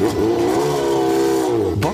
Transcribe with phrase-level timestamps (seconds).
[0.00, 0.29] Mm-hmm.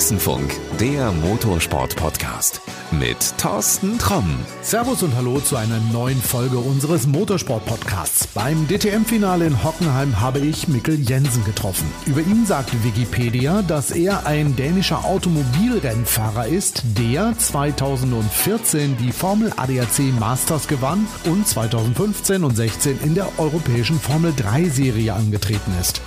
[0.00, 4.40] Boxenfunk, der Motorsport-Podcast mit Thorsten Tromm.
[4.62, 8.26] Servus und Hallo zu einer neuen Folge unseres Motorsport-Podcasts.
[8.28, 11.86] Beim DTM-Finale in Hockenheim habe ich Mikkel Jensen getroffen.
[12.06, 20.12] Über ihn sagt Wikipedia, dass er ein dänischer Automobilrennfahrer ist, der 2014 die Formel ADAC
[20.18, 26.00] Masters gewann und 2015 und 16 in der europäischen Formel 3-Serie angetreten ist.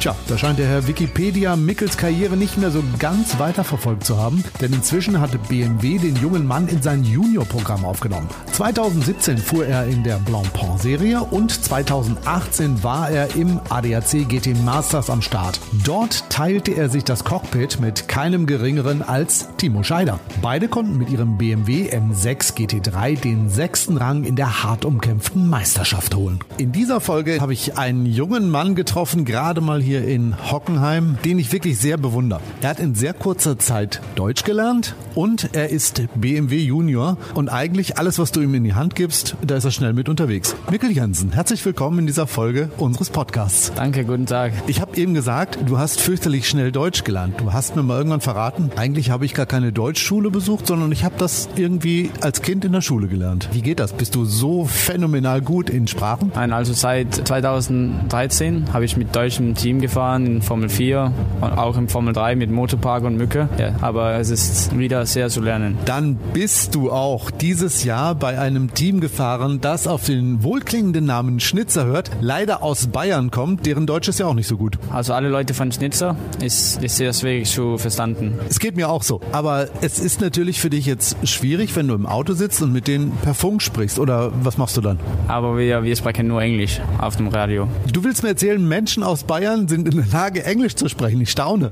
[0.00, 4.44] Tja, da scheint der Herr Wikipedia Mickels Karriere nicht mehr so ganz weiterverfolgt zu haben,
[4.60, 8.28] denn inzwischen hatte BMW den jungen Mann in sein Junior-Programm aufgenommen.
[8.52, 15.22] 2017 fuhr er in der Blancpain-Serie und 2018 war er im ADAC GT Masters am
[15.22, 15.60] Start.
[15.84, 20.18] Dort teilte er sich das Cockpit mit keinem geringeren als Timo Scheider.
[20.42, 26.14] Beide konnten mit ihrem BMW M6 GT3 den sechsten Rang in der hart umkämpften Meisterschaft
[26.14, 26.40] holen.
[26.56, 31.38] In dieser Folge habe ich einen jungen Mann getroffen, gerade mal hier in Hockenheim, den
[31.38, 32.40] ich wirklich sehr bewundere.
[32.60, 37.98] Er hat in sehr kurzer Zeit Deutsch gelernt und er ist BMW Junior und eigentlich
[37.98, 40.56] alles, was du ihm in die Hand gibst, da ist er schnell mit unterwegs.
[40.70, 43.70] Mikkel Jansen, herzlich willkommen in dieser Folge unseres Podcasts.
[43.74, 44.52] Danke, guten Tag.
[44.66, 47.38] Ich habe eben gesagt, du hast fürchterlich schnell Deutsch gelernt.
[47.38, 51.04] Du hast mir mal irgendwann verraten, eigentlich habe ich gar keine Deutschschule besucht, sondern ich
[51.04, 53.50] habe das irgendwie als Kind in der Schule gelernt.
[53.52, 53.92] Wie geht das?
[53.92, 56.32] Bist du so phänomenal gut in Sprachen?
[56.34, 61.76] Nein, also seit 2013 habe ich mit deutschem Team gefahren in Formel 4 und auch
[61.76, 63.48] in Formel 3 mit Motorpark und Mücke.
[63.58, 65.76] Ja, aber es ist wieder sehr zu lernen.
[65.84, 71.40] Dann bist du auch dieses Jahr bei einem Team gefahren, das auf den wohlklingenden Namen
[71.40, 74.78] Schnitzer hört, leider aus Bayern kommt, deren Deutsch ist ja auch nicht so gut.
[74.92, 78.38] Also alle Leute von Schnitzer ist, ist sehr schwierig zu verstanden.
[78.48, 79.20] Es geht mir auch so.
[79.32, 82.86] Aber es ist natürlich für dich jetzt schwierig, wenn du im Auto sitzt und mit
[82.86, 83.98] denen per Funk sprichst.
[83.98, 84.98] Oder was machst du dann?
[85.26, 87.68] Aber wir, wir sprechen nur Englisch auf dem Radio.
[87.92, 91.20] Du willst mir erzählen, Menschen aus Bayern sind in der Lage, Englisch zu sprechen.
[91.20, 91.70] Ich staune.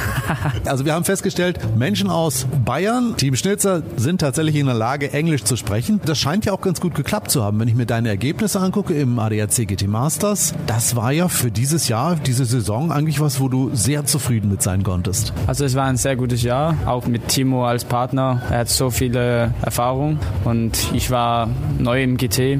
[0.72, 5.44] also wir haben festgestellt, Menschen aus Bayern, Team Schnitzer, sind tatsächlich in der Lage, Englisch
[5.44, 6.00] zu sprechen.
[6.06, 7.60] Das scheint ja auch ganz gut geklappt zu haben.
[7.60, 11.88] Wenn ich mir deine Ergebnisse angucke im ADAC GT Masters, das war ja für dieses
[11.88, 15.34] Jahr, diese Saison eigentlich was, wo du sehr zufrieden mit sein konntest.
[15.46, 18.40] Also es war ein sehr gutes Jahr, auch mit Timo als Partner.
[18.48, 22.58] Er hat so viele Erfahrungen und ich war neu im GT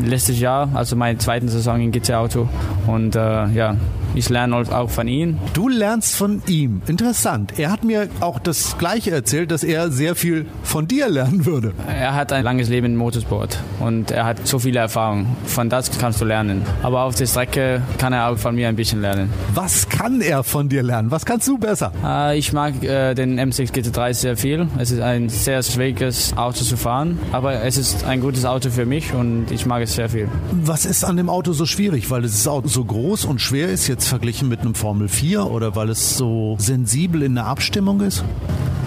[0.00, 2.48] letztes Jahr, also meine zweite Saison im GT-Auto
[2.88, 3.76] und äh, ja,
[4.14, 5.38] ich lerne auch von ihm.
[5.54, 6.82] Du lernst von ihm.
[6.86, 7.58] Interessant.
[7.58, 11.72] Er hat mir auch das Gleiche erzählt, dass er sehr viel von dir lernen würde.
[11.88, 15.36] Er hat ein langes Leben im Motorsport und er hat so viele Erfahrungen.
[15.46, 16.62] Von das kannst du lernen.
[16.82, 19.30] Aber auf der Strecke kann er auch von mir ein bisschen lernen.
[19.54, 21.10] Was kann er von dir lernen?
[21.10, 21.92] Was kannst du besser?
[22.04, 24.68] Äh, ich mag äh, den M6 GT3 sehr viel.
[24.78, 28.84] Es ist ein sehr schwieriges Auto zu fahren, aber es ist ein gutes Auto für
[28.86, 30.28] mich und ich mag es sehr viel.
[30.50, 32.10] Was ist an dem Auto so schwierig?
[32.10, 35.76] Weil das Auto so groß und schwer ist jetzt verglichen mit einem Formel 4 oder
[35.76, 38.24] weil es so sensibel in der Abstimmung ist?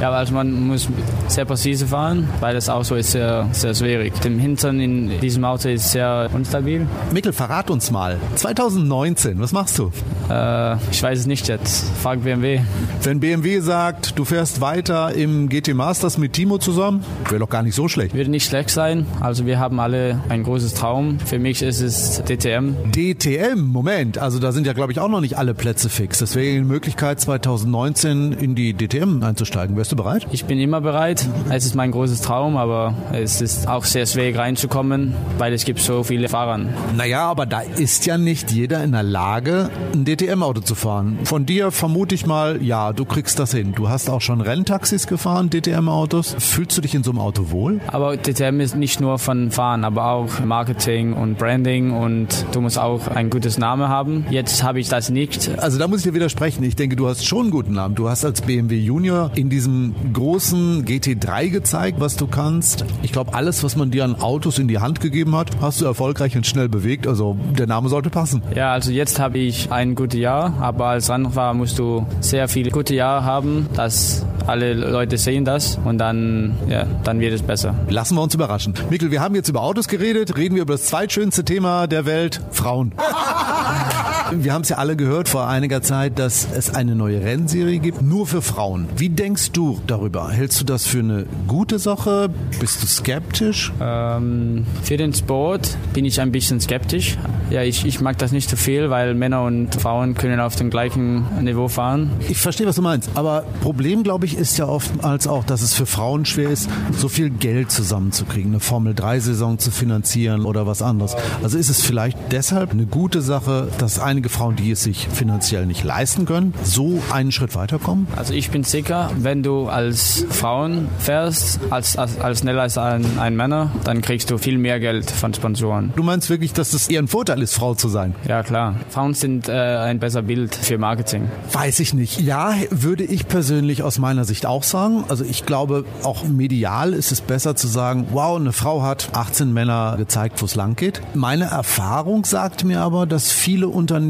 [0.01, 0.87] Ja, also man muss
[1.27, 4.19] sehr präzise fahren, weil das Auto ist sehr, sehr schwierig.
[4.21, 6.87] Dem Hintern in diesem Auto ist sehr unstabil.
[7.11, 8.17] Mikkel, verrat uns mal.
[8.35, 9.91] 2019, was machst du?
[10.29, 11.85] Äh, ich weiß es nicht jetzt.
[12.01, 12.59] Frag BMW.
[13.03, 17.63] Wenn BMW sagt, du fährst weiter im GT Masters mit Timo zusammen, wäre doch gar
[17.63, 18.13] nicht so schlecht.
[18.13, 19.05] Würde nicht schlecht sein.
[19.21, 21.19] Also wir haben alle ein großes Traum.
[21.19, 22.75] Für mich ist es DTM.
[22.91, 24.17] DTM, Moment.
[24.17, 26.19] Also da sind ja, glaube ich, auch noch nicht alle Plätze fix.
[26.19, 29.75] Das wäre die Möglichkeit, 2019 in die DTM einzusteigen.
[29.85, 30.25] Wärst du bereit?
[30.31, 31.29] Ich bin immer bereit.
[31.51, 35.79] Es ist mein großes Traum, aber es ist auch sehr schwer reinzukommen, weil es gibt
[35.79, 36.57] so viele Fahrer.
[36.97, 41.19] Naja, aber da ist ja nicht jeder in der Lage, ein DTM-Auto zu fahren.
[41.23, 43.73] Von dir vermute ich mal, ja, du kriegst das hin.
[43.75, 46.35] Du hast auch schon Renntaxis gefahren, DTM-Autos.
[46.39, 47.79] Fühlst du dich in so einem Auto wohl?
[47.85, 52.79] Aber DTM ist nicht nur von Fahren, aber auch Marketing und Branding und du musst
[52.79, 54.25] auch ein gutes Name haben.
[54.31, 55.51] Jetzt habe ich das nicht.
[55.59, 56.63] Also da muss ich dir widersprechen.
[56.63, 57.93] Ich denke, du hast schon einen guten Namen.
[57.93, 59.74] Du hast als BMW Junior in diesem
[60.13, 62.85] großen GT3 gezeigt, was du kannst.
[63.01, 65.85] Ich glaube, alles, was man dir an Autos in die Hand gegeben hat, hast du
[65.85, 67.07] erfolgreich und schnell bewegt.
[67.07, 68.41] Also der Name sollte passen.
[68.55, 72.71] Ja, also jetzt habe ich ein gutes Jahr, aber als Rennfahrer musst du sehr viele
[72.71, 77.75] gute Jahre haben, dass alle Leute sehen das und dann, ja, dann wird es besser.
[77.89, 78.73] Lassen wir uns überraschen.
[78.89, 82.41] Mikkel, wir haben jetzt über Autos geredet, reden wir über das zweitschönste Thema der Welt,
[82.51, 82.93] Frauen.
[84.31, 88.01] Wir haben es ja alle gehört vor einiger Zeit, dass es eine neue Rennserie gibt,
[88.01, 88.87] nur für Frauen.
[88.97, 90.31] Wie denkst du darüber?
[90.31, 92.29] Hältst du das für eine gute Sache?
[92.59, 93.71] Bist du skeptisch?
[93.79, 97.17] Ähm, für den Sport bin ich ein bisschen skeptisch.
[97.51, 100.55] Ja, ich, ich mag das nicht zu so viel, weil Männer und Frauen können auf
[100.55, 102.09] dem gleichen Niveau fahren.
[102.27, 103.11] Ich verstehe, was du meinst.
[103.13, 106.67] Aber Problem, glaube ich, ist ja oftmals auch, dass es für Frauen schwer ist,
[106.97, 111.15] so viel Geld zusammenzukriegen, eine Formel-3-Saison zu finanzieren oder was anderes.
[111.43, 115.09] Also ist es vielleicht deshalb eine gute Sache, dass ein einige Frauen, die es sich
[115.09, 118.07] finanziell nicht leisten können, so einen Schritt weiterkommen?
[118.15, 123.19] Also ich bin sicher, wenn du als Frauen fährst, als, als, als schneller als ein,
[123.19, 125.91] ein Männer, dann kriegst du viel mehr Geld von Sponsoren.
[125.97, 128.15] Du meinst wirklich, dass es eher ein Vorteil ist, Frau zu sein?
[128.25, 128.75] Ja, klar.
[128.89, 131.29] Frauen sind äh, ein besser Bild für Marketing.
[131.51, 132.21] Weiß ich nicht.
[132.21, 135.03] Ja, würde ich persönlich aus meiner Sicht auch sagen.
[135.09, 139.51] Also ich glaube, auch medial ist es besser zu sagen, wow, eine Frau hat 18
[139.51, 141.01] Männer gezeigt, wo es lang geht.
[141.15, 144.04] Meine Erfahrung sagt mir aber, dass viele Unternehmen,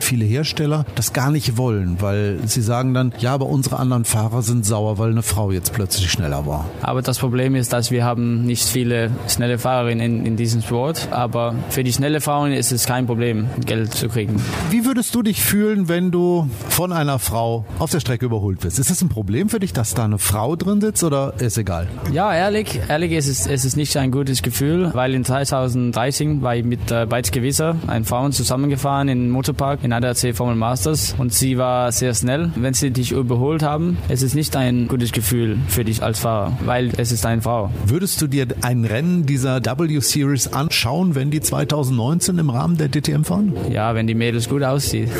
[0.00, 4.42] viele Hersteller das gar nicht wollen, weil sie sagen dann, ja, aber unsere anderen Fahrer
[4.42, 6.66] sind sauer, weil eine Frau jetzt plötzlich schneller war.
[6.82, 11.08] Aber das Problem ist, dass wir haben nicht viele schnelle Fahrerinnen in, in diesem Sport.
[11.10, 14.40] Aber für die schnelle Fahrerin ist es kein Problem, Geld zu kriegen.
[14.70, 18.78] Wie würdest du dich fühlen, wenn du von einer Frau auf der Strecke überholt wirst?
[18.78, 21.88] Ist es ein Problem für dich, dass da eine Frau drin sitzt oder ist egal?
[22.12, 26.56] Ja, ehrlich, ehrlich ist es, es ist nicht ein gutes Gefühl, weil in 2013 war
[26.56, 31.34] ich mit äh, Beitz Gewisser, ein Frauen, zusammengefahren in Motorpark in ADAC Formel Masters und
[31.34, 32.52] sie war sehr schnell.
[32.54, 36.56] Wenn sie dich überholt haben, es ist nicht ein gutes Gefühl für dich als Fahrer,
[36.64, 37.70] weil es ist eine Frau.
[37.86, 43.24] Würdest du dir ein Rennen dieser W-Series anschauen, wenn die 2019 im Rahmen der DTM
[43.24, 43.52] fahren?
[43.70, 45.10] Ja, wenn die Mädels gut aussieht.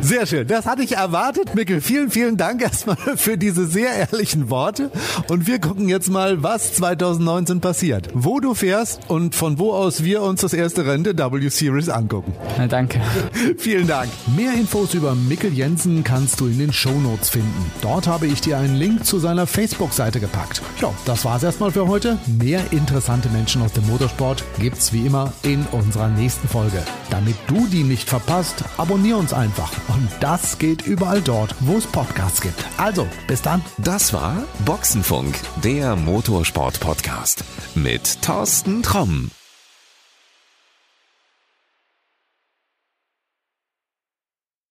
[0.00, 0.46] Sehr schön.
[0.46, 1.80] Das hatte ich erwartet, Mikkel.
[1.80, 4.90] Vielen, vielen Dank erstmal für diese sehr ehrlichen Worte.
[5.28, 8.08] Und wir gucken jetzt mal, was 2019 passiert.
[8.14, 12.32] Wo du fährst und von wo aus wir uns das erste Rennen der W-Series angucken.
[12.58, 13.00] Na, danke.
[13.56, 14.10] Vielen Dank.
[14.36, 17.70] Mehr Infos über Mikkel Jensen kannst du in den Show Notes finden.
[17.80, 20.60] Dort habe ich dir einen Link zu seiner Facebook-Seite gepackt.
[20.80, 22.18] Ja, das war's erstmal für heute.
[22.26, 26.82] Mehr interessante Menschen aus dem Motorsport gibt's wie immer in unserer nächsten Folge.
[27.10, 29.70] Damit du die nicht verpasst, abonnier uns einfach.
[29.86, 32.64] Und das geht überall dort, wo es Podcasts gibt.
[32.76, 33.62] Also, bis dann.
[33.78, 37.44] Das war Boxenfunk, der Motorsport-Podcast
[37.76, 39.30] mit Thorsten Tromm.